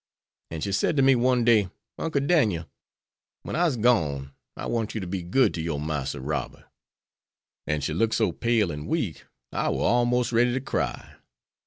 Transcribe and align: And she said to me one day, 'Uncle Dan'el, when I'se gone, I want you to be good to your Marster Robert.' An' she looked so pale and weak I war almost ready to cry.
And 0.49 0.63
she 0.63 0.71
said 0.71 0.95
to 0.97 1.03
me 1.03 1.13
one 1.13 1.45
day, 1.45 1.69
'Uncle 1.99 2.21
Dan'el, 2.25 2.65
when 3.43 3.55
I'se 3.55 3.75
gone, 3.77 4.33
I 4.57 4.65
want 4.65 4.95
you 4.95 4.99
to 5.01 5.05
be 5.05 5.21
good 5.21 5.53
to 5.53 5.61
your 5.61 5.79
Marster 5.79 6.19
Robert.' 6.19 6.65
An' 7.67 7.81
she 7.81 7.93
looked 7.93 8.15
so 8.15 8.31
pale 8.31 8.71
and 8.71 8.87
weak 8.87 9.25
I 9.51 9.69
war 9.69 9.85
almost 9.87 10.31
ready 10.31 10.53
to 10.53 10.59
cry. 10.61 11.17